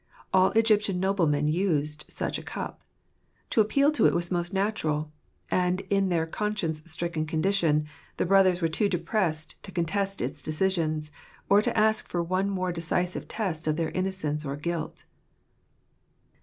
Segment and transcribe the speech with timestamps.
[0.33, 2.83] All Egyptian noblemen used such a cup.
[3.51, 5.11] To appeal to it was most natural;
[5.51, 7.85] and in their conscience stricken condition,
[8.17, 11.11] the brothers were too depressed to ■contest its decisions,
[11.49, 15.05] or to ask for one more decisive test of their innocence or guilt.